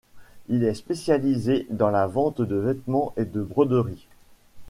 Il 0.47 0.63
est 0.63 0.73
spécialisé 0.73 1.67
dans 1.69 1.91
la 1.91 2.07
vente 2.07 2.41
de 2.41 2.55
vêtements 2.55 3.13
et 3.17 3.25
de 3.25 3.43
broderies. 3.43 4.07